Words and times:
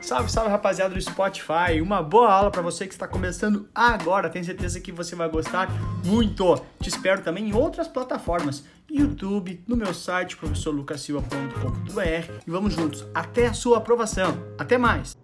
Salve, 0.00 0.30
salve 0.30 0.50
rapaziada 0.50 0.94
do 0.94 1.00
Spotify. 1.00 1.80
Uma 1.82 2.02
boa 2.02 2.30
aula 2.30 2.50
para 2.50 2.60
você 2.60 2.86
que 2.86 2.92
está 2.92 3.08
começando 3.08 3.68
agora. 3.74 4.28
Tenho 4.28 4.44
certeza 4.44 4.80
que 4.80 4.92
você 4.92 5.16
vai 5.16 5.28
gostar 5.28 5.68
muito. 6.04 6.60
Te 6.80 6.88
espero 6.88 7.22
também 7.22 7.48
em 7.48 7.54
outras 7.54 7.88
plataformas, 7.88 8.64
YouTube, 8.90 9.62
no 9.66 9.76
meu 9.76 9.94
site 9.94 10.36
professorlucasilva.com.br 10.36 12.32
e 12.46 12.50
vamos 12.50 12.74
juntos 12.74 13.06
até 13.14 13.46
a 13.46 13.54
sua 13.54 13.78
aprovação. 13.78 14.36
Até 14.58 14.76
mais. 14.76 15.16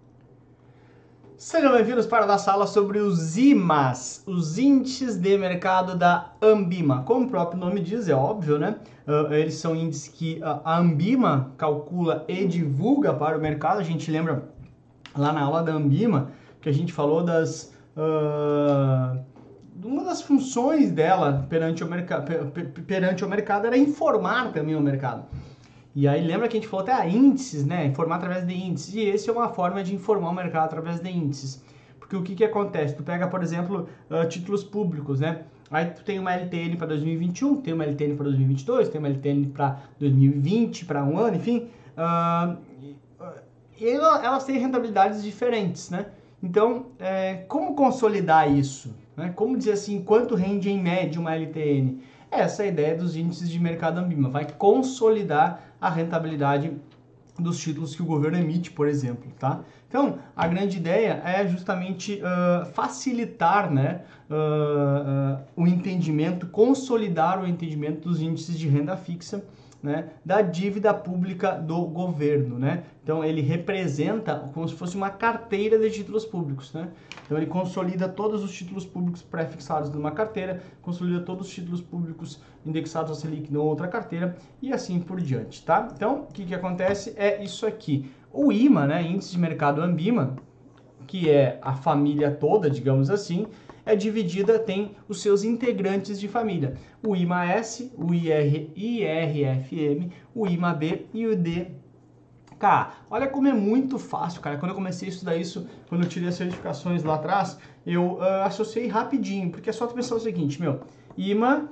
Sejam 1.37 1.73
bem-vindos 1.73 2.05
para 2.05 2.23
a 2.23 2.27
nossa 2.27 2.51
aula 2.51 2.67
sobre 2.67 2.99
os 2.99 3.35
IMAs, 3.35 4.23
os 4.27 4.59
índices 4.59 5.17
de 5.17 5.35
mercado 5.39 5.97
da 5.97 6.33
Ambima. 6.39 7.01
Como 7.01 7.25
o 7.25 7.29
próprio 7.29 7.59
nome 7.59 7.79
diz, 7.79 8.07
é 8.07 8.13
óbvio, 8.13 8.59
né? 8.59 8.75
Uh, 9.07 9.33
eles 9.33 9.55
são 9.55 9.75
índices 9.75 10.07
que 10.07 10.39
a 10.43 10.77
Ambima 10.77 11.51
calcula 11.57 12.23
e 12.27 12.45
divulga 12.45 13.11
para 13.11 13.35
o 13.37 13.41
mercado. 13.41 13.79
A 13.79 13.83
gente 13.83 14.11
lembra 14.11 14.51
lá 15.15 15.31
na 15.33 15.41
aula 15.41 15.63
da 15.63 15.73
Ambima 15.73 16.31
que 16.61 16.69
a 16.69 16.71
gente 16.71 16.93
falou 16.93 17.23
das 17.23 17.73
uh, 17.97 19.19
uma 19.83 20.03
das 20.03 20.21
funções 20.21 20.91
dela 20.91 21.45
perante 21.49 21.83
o, 21.83 21.87
mercado, 21.87 22.51
perante 22.85 23.25
o 23.25 23.29
mercado 23.29 23.65
era 23.65 23.77
informar 23.77 24.51
também 24.51 24.75
o 24.75 24.81
mercado. 24.81 25.25
E 25.93 26.07
aí 26.07 26.25
lembra 26.25 26.47
que 26.47 26.55
a 26.55 26.59
gente 26.59 26.69
falou 26.69 26.83
até 26.83 26.93
ah, 26.93 27.07
índices, 27.07 27.65
né? 27.65 27.85
Informar 27.87 28.17
através 28.17 28.45
de 28.45 28.53
índices. 28.53 28.93
E 28.93 29.01
esse 29.01 29.29
é 29.29 29.33
uma 29.33 29.49
forma 29.49 29.83
de 29.83 29.93
informar 29.93 30.29
o 30.29 30.33
mercado 30.33 30.65
através 30.65 30.99
de 30.99 31.09
índices. 31.09 31.61
Porque 31.99 32.15
o 32.15 32.21
que, 32.21 32.35
que 32.35 32.43
acontece? 32.45 32.95
Tu 32.95 33.03
pega, 33.03 33.27
por 33.27 33.43
exemplo, 33.43 33.89
uh, 34.09 34.27
títulos 34.27 34.63
públicos, 34.63 35.19
né? 35.19 35.41
Aí 35.69 35.85
tu 35.85 36.03
tem 36.03 36.19
uma 36.19 36.33
LTN 36.33 36.75
para 36.77 36.87
2021, 36.87 37.61
tem 37.61 37.73
uma 37.73 37.85
LTN 37.85 38.15
para 38.15 38.25
2022, 38.25 38.89
tem 38.89 38.99
uma 38.99 39.07
LTN 39.07 39.47
para 39.47 39.81
2020, 39.99 40.85
para 40.85 41.03
um 41.03 41.17
ano, 41.17 41.37
enfim. 41.37 41.69
Uh, 41.97 42.57
e 43.81 43.89
elas 43.89 44.43
têm 44.43 44.59
rentabilidades 44.59 45.23
diferentes, 45.23 45.89
né? 45.89 46.05
Então, 46.41 46.87
é, 46.99 47.35
como 47.47 47.75
consolidar 47.75 48.51
isso? 48.51 48.95
Né? 49.17 49.31
Como 49.35 49.57
dizer 49.57 49.73
assim, 49.73 50.03
quanto 50.03 50.35
rende 50.35 50.69
em 50.69 50.79
média 50.81 51.19
uma 51.19 51.35
LTN? 51.35 51.99
Essa 52.29 52.63
é 52.63 52.65
a 52.67 52.69
ideia 52.69 52.95
dos 52.95 53.15
índices 53.15 53.49
de 53.49 53.59
mercado 53.59 53.99
Ambima, 53.99 54.29
vai 54.29 54.47
consolidar 54.51 55.63
a 55.81 55.89
rentabilidade 55.89 56.71
dos 57.39 57.59
títulos 57.59 57.95
que 57.95 58.01
o 58.03 58.05
governo 58.05 58.37
emite, 58.37 58.69
por 58.71 58.87
exemplo, 58.87 59.31
tá? 59.39 59.61
Então, 59.87 60.19
a 60.35 60.47
grande 60.47 60.77
ideia 60.77 61.21
é 61.25 61.45
justamente 61.47 62.21
uh, 62.21 62.65
facilitar 62.67 63.71
né, 63.71 64.01
uh, 64.29 65.39
uh, 65.39 65.43
o 65.55 65.67
entendimento, 65.67 66.47
consolidar 66.47 67.41
o 67.41 67.47
entendimento 67.47 68.07
dos 68.07 68.21
índices 68.21 68.57
de 68.57 68.67
renda 68.67 68.95
fixa 68.95 69.43
né, 69.81 70.09
da 70.23 70.41
dívida 70.41 70.93
pública 70.93 71.51
do 71.53 71.81
governo, 71.85 72.59
né? 72.59 72.83
Então 73.03 73.23
ele 73.23 73.41
representa 73.41 74.51
como 74.53 74.67
se 74.67 74.75
fosse 74.75 74.95
uma 74.95 75.09
carteira 75.09 75.79
de 75.79 75.89
títulos 75.89 76.23
públicos, 76.23 76.71
né? 76.73 76.89
Então 77.25 77.37
ele 77.37 77.47
consolida 77.47 78.07
todos 78.07 78.43
os 78.43 78.51
títulos 78.51 78.85
públicos 78.85 79.21
pré-fixados 79.21 79.89
numa 79.89 80.11
carteira, 80.11 80.61
consolida 80.81 81.21
todos 81.21 81.47
os 81.47 81.53
títulos 81.53 81.81
públicos 81.81 82.39
indexados 82.65 83.11
a 83.11 83.15
Selic 83.15 83.51
numa 83.51 83.65
outra 83.65 83.87
carteira 83.87 84.37
e 84.61 84.71
assim 84.71 84.99
por 84.99 85.19
diante, 85.19 85.65
tá? 85.65 85.87
Então 85.95 86.21
o 86.21 86.33
que 86.33 86.45
que 86.45 86.53
acontece 86.53 87.13
é 87.17 87.43
isso 87.43 87.65
aqui. 87.65 88.11
O 88.31 88.51
IMA, 88.51 88.85
né, 88.85 89.01
Índice 89.01 89.31
de 89.31 89.39
Mercado 89.39 89.81
Ambima, 89.81 90.35
que 91.07 91.29
é 91.29 91.59
a 91.61 91.73
família 91.73 92.31
toda, 92.31 92.69
digamos 92.69 93.09
assim, 93.09 93.47
é 93.85 93.95
dividida, 93.95 94.59
tem 94.59 94.95
os 95.07 95.21
seus 95.21 95.43
integrantes 95.43 96.19
de 96.19 96.27
família. 96.27 96.75
O 97.05 97.15
IMA-S, 97.15 97.91
o 97.97 98.13
IR, 98.13 98.71
IRFM, 98.75 100.11
o 100.35 100.47
IMA-B 100.47 101.07
e 101.13 101.27
o 101.27 101.35
DK. 101.35 101.71
Olha 103.09 103.27
como 103.27 103.47
é 103.47 103.53
muito 103.53 103.97
fácil, 103.97 104.41
cara. 104.41 104.57
Quando 104.57 104.71
eu 104.71 104.75
comecei 104.75 105.07
a 105.07 105.11
estudar 105.11 105.35
isso, 105.35 105.67
quando 105.89 106.03
eu 106.03 106.09
tirei 106.09 106.29
as 106.29 106.35
certificações 106.35 107.03
lá 107.03 107.15
atrás, 107.15 107.57
eu 107.85 108.13
uh, 108.13 108.43
associei 108.45 108.87
rapidinho, 108.87 109.49
porque 109.49 109.69
é 109.69 109.73
só 109.73 109.87
pensar 109.87 110.15
o 110.15 110.19
seguinte, 110.19 110.61
meu, 110.61 110.81
IMA 111.17 111.69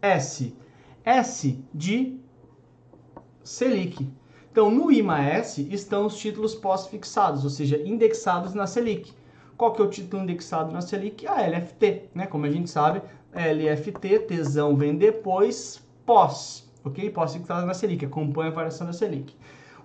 S, 0.00 0.56
S 1.04 1.62
de 1.74 2.18
Selic. 3.42 4.08
Então, 4.50 4.70
no 4.70 4.90
IMA-S 4.90 5.68
estão 5.70 6.06
os 6.06 6.16
títulos 6.16 6.54
pós-fixados, 6.54 7.44
ou 7.44 7.50
seja, 7.50 7.80
indexados 7.84 8.52
na 8.52 8.66
Selic. 8.66 9.12
Qual 9.60 9.74
que 9.74 9.82
é 9.82 9.84
o 9.84 9.90
título 9.90 10.22
indexado 10.22 10.72
na 10.72 10.80
Selic? 10.80 11.26
A 11.26 11.46
LFT, 11.46 12.04
né? 12.14 12.24
Como 12.24 12.46
a 12.46 12.50
gente 12.50 12.70
sabe, 12.70 13.02
LFT, 13.34 14.20
tesão 14.20 14.74
vem 14.74 14.96
depois, 14.96 15.86
pós, 16.06 16.66
ok? 16.82 17.10
Pós 17.10 17.34
fixado 17.34 17.66
na 17.66 17.74
Selic, 17.74 18.06
acompanha 18.06 18.50
a 18.50 18.54
variação 18.54 18.86
da 18.86 18.94
Selic. 18.94 19.36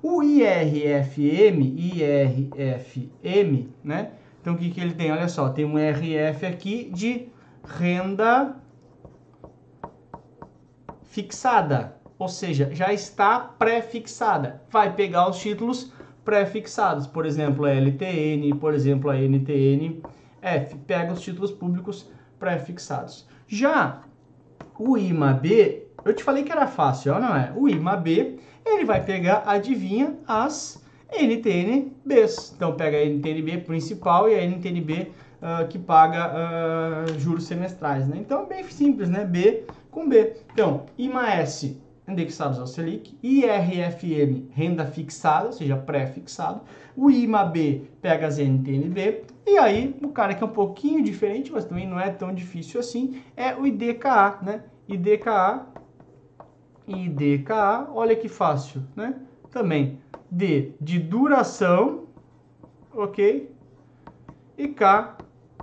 O 0.02 0.24
IRFM, 0.24 1.76
IRFM, 1.76 3.68
né? 3.84 4.12
Então 4.40 4.54
o 4.54 4.58
que, 4.58 4.70
que 4.70 4.80
ele 4.80 4.94
tem? 4.94 5.12
Olha 5.12 5.28
só, 5.28 5.50
tem 5.50 5.66
um 5.66 5.76
RF 5.76 6.46
aqui 6.46 6.90
de 6.94 7.28
renda 7.66 8.56
fixada, 11.04 11.98
ou 12.18 12.30
seja, 12.30 12.70
já 12.72 12.94
está 12.94 13.42
pré-fixada. 13.42 14.62
Vai 14.70 14.96
pegar 14.96 15.30
os 15.30 15.38
títulos 15.38 15.92
pré-fixados, 16.26 17.06
por 17.06 17.26
exemplo, 17.26 17.66
a 17.66 17.70
LTN, 17.72 18.58
por 18.60 18.74
exemplo, 18.74 19.12
a 19.12 19.16
NTN, 19.16 20.02
F, 20.42 20.76
pega 20.88 21.14
os 21.14 21.22
títulos 21.22 21.52
públicos 21.52 22.10
pré-fixados. 22.40 23.28
Já 23.48 24.02
o 24.78 24.98
IMAB, 24.98 25.84
eu 26.04 26.14
te 26.14 26.24
falei 26.24 26.44
que 26.44 26.52
era 26.52 26.68
fácil, 26.68 27.20
não 27.20 27.36
é? 27.36 27.54
O 27.56 27.70
IMAB, 27.70 28.40
ele 28.66 28.84
vai 28.84 29.04
pegar, 29.06 29.44
adivinha, 29.46 30.18
as 30.28 30.84
NTNBs. 31.12 32.54
Então 32.56 32.74
pega 32.74 32.98
a 32.98 33.06
NTNB 33.06 33.60
principal 33.60 34.28
e 34.28 34.34
a 34.34 34.44
NTNB 34.44 34.94
uh, 35.04 35.08
ah, 35.42 35.66
que 35.70 35.78
paga 35.78 36.32
uh, 36.34 37.20
juros 37.20 37.46
semestrais, 37.46 38.08
né? 38.08 38.18
Então 38.20 38.44
é 38.44 38.46
bem 38.48 38.64
simples, 38.66 39.10
né? 39.10 39.24
B 39.24 39.64
com 39.92 40.10
B. 40.10 40.34
Então, 40.52 40.86
IMA-S 40.98 41.85
indexados 42.08 42.60
ao 42.60 42.68
Selic, 42.68 43.18
IRFM, 43.24 44.50
renda 44.52 44.86
fixada, 44.86 45.48
ou 45.48 45.52
seja, 45.52 45.76
pré-fixado, 45.76 46.62
o 46.96 47.10
IMAB 47.10 47.90
pega 48.02 48.28
as 48.28 48.38
NTNB, 48.38 49.24
e 49.46 49.58
aí 49.58 49.96
o 50.02 50.10
cara 50.10 50.34
que 50.34 50.44
é 50.44 50.46
um 50.46 50.52
pouquinho 50.52 51.04
diferente, 51.04 51.52
mas 51.52 51.66
também 51.66 51.88
não 51.88 52.00
é 52.00 52.10
tão 52.10 52.34
difícil 52.34 52.80
assim, 52.80 53.22
é 53.36 53.56
o 53.56 53.66
IDKA, 53.66 54.40
né? 54.42 54.64
IDKA, 54.88 55.66
IDKA, 56.88 57.90
olha 57.92 58.16
que 58.16 58.30
fácil, 58.30 58.84
né? 58.96 59.16
Também 59.50 60.00
D 60.30 60.74
de 60.80 61.00
duração, 61.00 62.06
ok? 62.94 63.52
E 64.58 64.68
K 64.68 65.18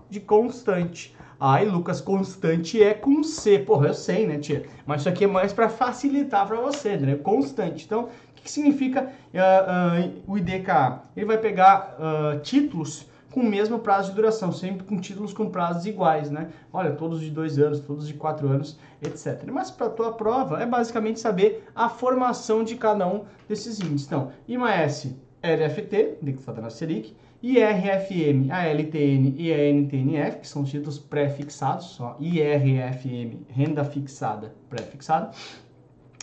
de 0.09 0.21
constante. 0.21 1.17
Ai, 1.45 1.65
Lucas, 1.65 2.01
constante 2.01 2.81
é 2.81 2.95
com 2.95 3.21
C. 3.25 3.59
Porra, 3.59 3.89
eu 3.89 3.95
sei, 3.95 4.29
né, 4.29 4.39
tia? 4.39 4.65
Mas 4.87 5.01
isso 5.01 5.09
aqui 5.09 5.25
é 5.25 5.27
mais 5.27 5.53
para 5.53 5.69
facilitar 5.69 6.47
para 6.47 6.61
você, 6.61 6.97
né? 6.97 7.17
Constante. 7.17 7.85
Então, 7.85 8.05
o 8.05 8.09
que, 8.37 8.43
que 8.43 8.51
significa 8.51 9.11
uh, 9.35 10.07
uh, 10.07 10.23
o 10.25 10.39
IDKA? 10.39 11.03
Ele 11.17 11.27
vai 11.27 11.39
pegar 11.39 11.99
uh, 11.99 12.39
títulos 12.43 13.09
com 13.33 13.41
o 13.41 13.45
mesmo 13.45 13.81
prazo 13.81 14.11
de 14.11 14.15
duração, 14.15 14.53
sempre 14.53 14.85
com 14.85 15.01
títulos 15.01 15.33
com 15.33 15.51
prazos 15.51 15.85
iguais, 15.85 16.31
né? 16.31 16.47
Olha, 16.73 16.93
todos 16.93 17.21
de 17.21 17.29
dois 17.29 17.59
anos, 17.59 17.81
todos 17.81 18.07
de 18.07 18.15
quatro 18.15 18.47
anos, 18.47 18.79
etc. 19.03 19.43
Mas 19.51 19.69
para 19.69 19.89
a 19.89 19.91
tua 19.91 20.13
prova 20.13 20.63
é 20.63 20.67
basicamente 20.67 21.19
saber 21.19 21.67
a 21.75 21.89
formação 21.89 22.63
de 22.63 22.77
cada 22.77 23.05
um 23.09 23.25
desses 23.49 23.81
índices. 23.81 24.07
Então, 24.07 24.31
IMAS, 24.47 25.13
LFT, 25.43 26.19
indexada 26.23 26.63
na 26.63 26.71
Selic, 26.71 27.17
IRFM, 27.43 28.53
a 28.53 28.69
LTN 28.69 29.35
e 29.37 29.53
a 29.53 29.59
NTNF, 29.73 30.39
que 30.39 30.47
são 30.47 30.63
títulos 30.63 31.01
pré-fixados, 31.01 31.87
só 31.87 32.17
IRFM, 32.21 33.41
renda 33.49 33.85
fixada 33.85 34.55
pré-fixada. 34.71 35.33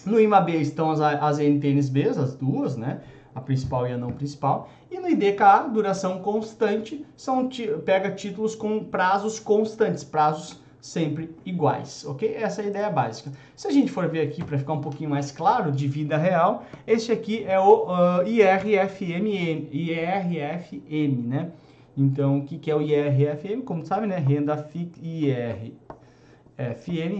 No 0.06 0.18
IMAB 0.18 0.52
estão 0.52 0.90
as, 0.90 1.02
as 1.02 1.40
NTNSBs, 1.40 2.18
as 2.18 2.36
duas, 2.36 2.78
né? 2.78 3.02
A 3.36 3.42
principal 3.42 3.86
e 3.86 3.92
a 3.92 3.98
não 3.98 4.12
principal. 4.12 4.70
E 4.90 4.98
no 4.98 5.10
IDKA, 5.10 5.68
duração 5.68 6.20
constante, 6.20 7.06
são 7.18 7.50
pega 7.86 8.12
títulos 8.12 8.56
com 8.56 8.86
prazos 8.86 9.42
constantes, 9.42 10.06
prazos 10.06 10.62
sempre 10.82 11.36
iguais, 11.46 12.06
ok? 12.06 12.36
Essa 12.36 12.62
é 12.62 12.66
a 12.66 12.68
ideia 12.68 12.90
básica. 12.90 13.32
Se 13.56 13.68
a 13.68 13.72
gente 13.72 13.92
for 13.92 14.08
ver 14.08 14.22
aqui 14.22 14.44
para 14.44 14.58
ficar 14.58 14.74
um 14.74 14.82
pouquinho 14.82 15.10
mais 15.10 15.32
claro 15.32 15.72
de 15.72 15.88
vida 15.88 16.18
real, 16.18 16.64
este 16.88 17.12
aqui 17.12 17.44
é 17.44 17.60
o 17.60 17.88
uh, 17.88 18.28
IRFM, 18.28 19.28
IRFM, 19.72 21.28
né? 21.28 21.52
Então, 21.98 22.40
o 22.40 22.46
que, 22.46 22.58
que 22.58 22.72
é 22.72 22.76
o 22.76 22.82
IRFM? 22.82 23.62
Como 23.62 23.86
sabe, 23.86 24.08
né? 24.08 24.18
Renda 24.18 24.70
IRFM, 25.02 25.76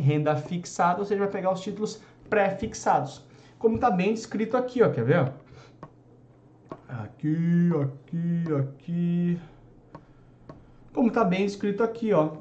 renda 0.02 0.36
fixada, 0.38 1.00
ou 1.00 1.06
seja, 1.06 1.20
vai 1.20 1.30
pegar 1.30 1.52
os 1.52 1.60
títulos 1.60 2.02
pré-fixados. 2.30 3.26
Como 3.58 3.76
está 3.76 3.92
bem 3.92 4.14
descrito 4.14 4.56
aqui, 4.56 4.82
ó, 4.82 4.90
quer 4.90 5.04
ver? 5.04 5.34
Aqui, 6.88 7.70
aqui, 7.82 8.44
aqui. 8.58 9.40
Como 10.94 11.10
está 11.10 11.26
bem 11.26 11.44
escrito 11.44 11.84
aqui, 11.84 12.14
ó. 12.14 12.32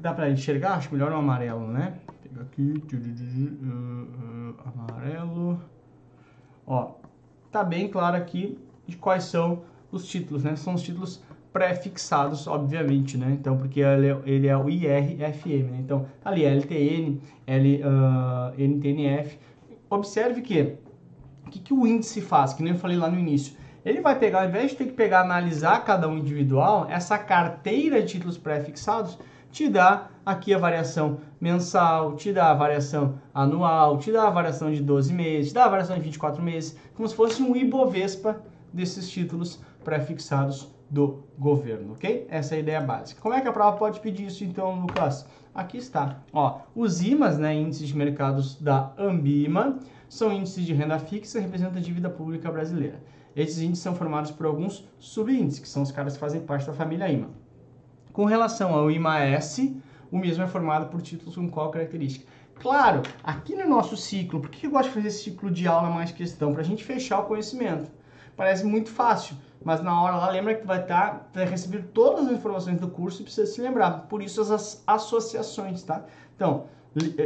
Dá 0.00 0.14
para 0.14 0.30
enxergar? 0.30 0.76
Acho 0.76 0.92
melhor 0.92 1.10
no 1.10 1.18
amarelo, 1.18 1.66
né? 1.66 1.98
Pega 2.22 2.40
aqui. 2.40 2.82
Uh, 2.92 3.66
uh, 3.66 4.54
amarelo. 4.64 5.60
Ó, 6.66 6.92
tá 7.52 7.62
bem 7.62 7.86
claro 7.88 8.16
aqui. 8.16 8.58
de 8.86 8.96
quais 8.96 9.24
são 9.24 9.62
os 9.92 10.06
títulos, 10.08 10.42
né? 10.42 10.56
São 10.56 10.74
os 10.74 10.82
títulos 10.82 11.22
pré-fixados, 11.52 12.46
obviamente, 12.46 13.18
né? 13.18 13.36
Então, 13.38 13.58
porque 13.58 13.80
ele 13.80 14.08
é, 14.08 14.18
ele 14.24 14.46
é 14.46 14.56
o 14.56 14.70
IRFM, 14.70 15.70
né? 15.70 15.78
Então, 15.80 16.06
tá 16.22 16.30
ali 16.30 16.44
LTN, 16.44 17.20
L, 17.46 17.82
uh, 17.82 18.58
NTNF. 18.58 19.38
Observe 19.90 20.40
que 20.40 20.76
o 21.46 21.50
que, 21.50 21.58
que 21.58 21.74
o 21.74 21.86
índice 21.86 22.22
faz, 22.22 22.54
que 22.54 22.62
nem 22.62 22.72
eu 22.72 22.78
falei 22.78 22.96
lá 22.96 23.10
no 23.10 23.18
início. 23.18 23.54
Ele 23.84 24.00
vai 24.00 24.18
pegar, 24.18 24.42
ao 24.42 24.48
invés 24.48 24.70
de 24.70 24.76
ter 24.78 24.84
que 24.86 24.92
pegar, 24.92 25.20
analisar 25.20 25.84
cada 25.84 26.08
um 26.08 26.16
individual, 26.16 26.86
essa 26.88 27.18
carteira 27.18 28.00
de 28.00 28.08
títulos 28.08 28.38
pré-fixados 28.38 29.18
te 29.50 29.68
dá 29.68 30.10
aqui 30.24 30.54
a 30.54 30.58
variação 30.58 31.18
mensal, 31.40 32.14
te 32.16 32.32
dá 32.32 32.50
a 32.50 32.54
variação 32.54 33.18
anual, 33.34 33.98
te 33.98 34.12
dá 34.12 34.26
a 34.26 34.30
variação 34.30 34.70
de 34.70 34.82
12 34.82 35.12
meses, 35.12 35.48
te 35.48 35.54
dá 35.54 35.64
a 35.64 35.68
variação 35.68 35.96
de 35.96 36.02
24 36.02 36.42
meses, 36.42 36.76
como 36.94 37.08
se 37.08 37.14
fosse 37.14 37.42
um 37.42 37.56
Ibovespa 37.56 38.40
desses 38.72 39.08
títulos 39.10 39.60
pré-fixados 39.84 40.68
do 40.88 41.24
governo, 41.38 41.92
ok? 41.92 42.26
Essa 42.28 42.54
é 42.54 42.58
a 42.58 42.60
ideia 42.60 42.80
básica. 42.80 43.20
Como 43.20 43.34
é 43.34 43.40
que 43.40 43.48
a 43.48 43.52
prova 43.52 43.76
pode 43.76 44.00
pedir 44.00 44.26
isso 44.26 44.44
então, 44.44 44.80
Lucas? 44.80 45.26
Aqui 45.54 45.78
está. 45.78 46.22
Ó, 46.32 46.60
os 46.74 47.00
IMAs, 47.00 47.38
né, 47.38 47.54
índices 47.54 47.88
de 47.88 47.96
mercados 47.96 48.60
da 48.60 48.92
Ambima, 48.98 49.78
são 50.08 50.32
índices 50.32 50.64
de 50.64 50.72
renda 50.72 50.98
fixa 50.98 51.38
e 51.38 51.42
representam 51.42 51.78
a 51.78 51.80
dívida 51.80 52.10
pública 52.10 52.50
brasileira. 52.50 53.00
Esses 53.34 53.62
índices 53.62 53.82
são 53.82 53.94
formados 53.94 54.32
por 54.32 54.46
alguns 54.46 54.88
subíndices, 54.98 55.60
que 55.60 55.68
são 55.68 55.82
os 55.82 55.92
caras 55.92 56.14
que 56.14 56.20
fazem 56.20 56.40
parte 56.40 56.66
da 56.66 56.72
família 56.72 57.10
IMA. 57.10 57.28
Com 58.12 58.24
relação 58.24 58.74
ao 58.74 58.90
IMA-S, 58.90 59.80
o 60.10 60.18
mesmo 60.18 60.42
é 60.42 60.46
formado 60.46 60.90
por 60.90 61.00
títulos 61.00 61.36
com 61.36 61.48
qual 61.48 61.70
característica? 61.70 62.26
Claro, 62.56 63.02
aqui 63.22 63.54
no 63.54 63.68
nosso 63.68 63.96
ciclo, 63.96 64.40
por 64.40 64.50
que 64.50 64.66
eu 64.66 64.70
gosto 64.70 64.88
de 64.88 64.94
fazer 64.94 65.08
esse 65.08 65.24
ciclo 65.24 65.50
de 65.50 65.66
aula 65.66 65.88
mais 65.88 66.12
questão? 66.12 66.52
Para 66.52 66.62
a 66.62 66.64
gente 66.64 66.84
fechar 66.84 67.20
o 67.20 67.24
conhecimento. 67.24 67.90
Parece 68.36 68.64
muito 68.64 68.90
fácil, 68.90 69.36
mas 69.64 69.82
na 69.82 70.02
hora 70.02 70.16
lá 70.16 70.28
lembra 70.28 70.54
que 70.54 70.66
vai 70.66 70.80
estar, 70.82 71.10
tá, 71.10 71.26
vai 71.34 71.44
receber 71.46 71.84
todas 71.94 72.26
as 72.26 72.32
informações 72.32 72.80
do 72.80 72.88
curso 72.88 73.20
e 73.20 73.24
precisa 73.24 73.46
se 73.46 73.60
lembrar. 73.60 74.06
Por 74.08 74.22
isso 74.22 74.40
as 74.40 74.82
associações, 74.86 75.82
tá? 75.82 76.04
Então, 76.34 76.64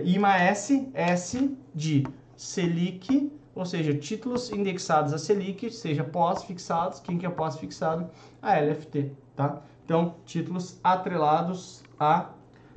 IMA-S, 0.04 0.90
S 0.92 1.56
de 1.74 2.04
Selic, 2.36 3.32
ou 3.54 3.64
seja, 3.64 3.94
títulos 3.94 4.50
indexados 4.50 5.12
a 5.12 5.18
Selic, 5.18 5.70
seja 5.70 6.04
pós-fixados, 6.04 7.00
quem 7.00 7.16
que 7.16 7.24
é 7.24 7.30
pós-fixado? 7.30 8.10
A 8.42 8.58
LFT, 8.58 9.12
tá? 9.34 9.62
Então, 9.84 10.14
títulos 10.24 10.80
atrelados 10.82 11.82
a 11.98 12.30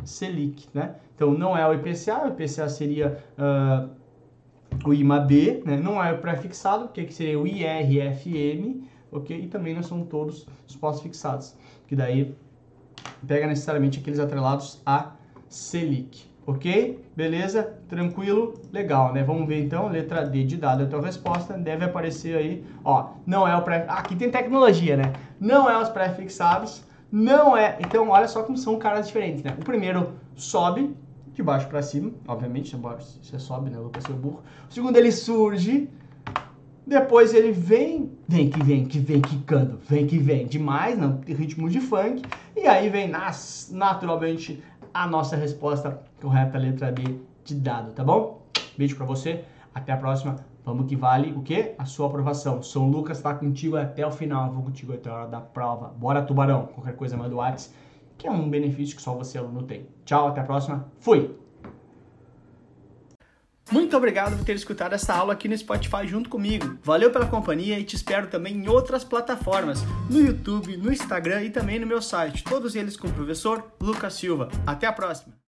Selic, 0.03 0.67
né? 0.73 0.95
Então, 1.15 1.31
não 1.33 1.57
é 1.57 1.67
o 1.67 1.73
IPCA, 1.73 2.25
o 2.25 2.27
IPCA 2.27 2.69
seria 2.69 3.23
uh, 3.37 3.89
o 4.85 4.93
IMAB, 4.93 5.63
né? 5.65 5.77
Não 5.77 6.03
é 6.03 6.11
o 6.11 6.19
pré-fixado, 6.19 6.89
que 6.89 7.11
seria 7.11 7.39
o 7.39 7.47
IRFM, 7.47 8.83
ok? 9.11 9.39
E 9.39 9.47
também 9.47 9.73
não 9.73 9.83
são 9.83 10.03
todos 10.03 10.45
os 10.67 10.75
pós-fixados, 10.75 11.55
que 11.87 11.95
daí 11.95 12.35
pega 13.25 13.47
necessariamente 13.47 13.99
aqueles 13.99 14.19
atrelados 14.19 14.81
a 14.85 15.13
Selic, 15.49 16.27
Ok? 16.47 17.03
Beleza? 17.13 17.77
Tranquilo? 17.89 18.53
Legal, 18.71 19.11
né? 19.11 19.21
Vamos 19.21 19.45
ver 19.49 19.61
então, 19.61 19.89
letra 19.89 20.25
D 20.25 20.45
de 20.45 20.55
dado 20.55 20.83
a 20.83 20.87
tua 20.87 21.01
resposta, 21.01 21.57
deve 21.57 21.83
aparecer 21.83 22.37
aí, 22.37 22.65
ó, 22.85 23.09
não 23.25 23.45
é 23.45 23.53
o 23.53 23.61
pré... 23.63 23.85
Ah, 23.89 23.95
aqui 23.95 24.15
tem 24.15 24.31
tecnologia, 24.31 24.95
né? 24.95 25.11
Não 25.41 25.69
é 25.69 25.77
os 25.77 25.89
pré-fixados, 25.89 26.85
não 27.11 27.55
é... 27.55 27.77
Então, 27.79 28.09
olha 28.09 28.27
só 28.27 28.43
como 28.43 28.57
são 28.57 28.77
caras 28.77 29.07
diferentes, 29.07 29.43
né? 29.43 29.55
O 29.59 29.63
primeiro 29.63 30.13
sobe, 30.35 30.95
de 31.33 31.43
baixo 31.43 31.67
para 31.67 31.81
cima, 31.81 32.11
obviamente, 32.27 32.75
você 32.75 33.37
sobe, 33.37 33.69
né? 33.69 33.77
Lucas, 33.77 34.03
seu 34.03 34.15
burro. 34.15 34.41
O 34.69 34.73
segundo, 34.73 34.97
ele 34.97 35.11
surge, 35.11 35.89
depois 36.85 37.33
ele 37.33 37.51
vem, 37.51 38.11
vem 38.27 38.49
que 38.49 38.63
vem, 38.63 38.85
que 38.85 38.97
vem 38.97 39.21
quicando, 39.21 39.77
vem 39.87 40.07
que 40.07 40.17
vem, 40.17 40.47
demais, 40.47 40.97
não, 40.97 41.19
ritmo 41.27 41.69
de 41.69 41.81
funk, 41.81 42.23
e 42.55 42.65
aí 42.65 42.89
vem 42.89 43.07
nas, 43.09 43.69
naturalmente 43.71 44.63
a 44.93 45.05
nossa 45.05 45.35
resposta 45.35 46.01
correta, 46.21 46.57
letra 46.57 46.91
D 46.91 47.03
de 47.43 47.55
dado, 47.55 47.91
tá 47.91 48.03
bom? 48.03 48.41
Beijo 48.77 48.95
para 48.95 49.05
você, 49.05 49.43
até 49.75 49.91
a 49.91 49.97
próxima. 49.97 50.37
Vamos 50.67 50.85
que 50.85 50.97
vale 50.97 51.31
o 51.31 51.41
quê? 51.41 51.75
A 51.77 51.85
sua 51.85 52.07
aprovação. 52.07 52.61
Sou 52.61 52.85
o 52.85 52.91
Lucas, 52.91 53.21
tá 53.21 53.33
contigo 53.33 53.77
até 53.77 54.05
o 54.05 54.11
final, 54.11 54.51
vou 54.51 54.63
contigo 54.63 54.91
até 54.91 55.09
a 55.09 55.13
hora 55.13 55.27
da 55.27 55.39
prova. 55.39 55.87
Bora, 55.87 56.21
tubarão! 56.21 56.65
Qualquer 56.65 56.93
coisa 56.93 57.15
manda 57.15 57.33
o 57.33 57.37
WhatsApp, 57.37 57.73
que 58.17 58.27
é 58.27 58.31
um 58.31 58.49
benefício 58.49 58.93
que 58.93 59.01
só 59.01 59.13
você, 59.13 59.37
aluno, 59.37 59.63
tem. 59.63 59.87
Tchau, 60.03 60.27
até 60.27 60.41
a 60.41 60.43
próxima. 60.43 60.91
Fui! 60.99 61.33
Muito 63.71 63.95
obrigado 63.95 64.35
por 64.35 64.43
ter 64.43 64.57
escutado 64.57 64.91
essa 64.91 65.13
aula 65.13 65.31
aqui 65.31 65.47
no 65.47 65.57
Spotify 65.57 66.05
junto 66.05 66.29
comigo. 66.29 66.77
Valeu 66.83 67.11
pela 67.11 67.27
companhia 67.27 67.79
e 67.79 67.85
te 67.85 67.95
espero 67.95 68.27
também 68.27 68.53
em 68.53 68.67
outras 68.67 69.05
plataformas, 69.05 69.81
no 70.09 70.19
YouTube, 70.19 70.75
no 70.75 70.91
Instagram 70.91 71.43
e 71.43 71.49
também 71.49 71.79
no 71.79 71.87
meu 71.87 72.01
site, 72.01 72.43
todos 72.43 72.75
eles 72.75 72.97
com 72.97 73.07
o 73.07 73.13
professor 73.13 73.71
Lucas 73.79 74.15
Silva. 74.15 74.49
Até 74.65 74.85
a 74.85 74.91
próxima! 74.91 75.37